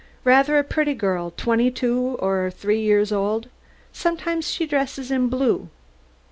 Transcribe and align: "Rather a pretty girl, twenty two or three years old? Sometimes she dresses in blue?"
"Rather 0.23 0.57
a 0.57 0.63
pretty 0.63 0.95
girl, 0.95 1.31
twenty 1.37 1.69
two 1.69 2.15
or 2.17 2.49
three 2.49 2.81
years 2.81 3.11
old? 3.11 3.49
Sometimes 3.93 4.49
she 4.49 4.65
dresses 4.65 5.11
in 5.11 5.27
blue?" 5.27 5.69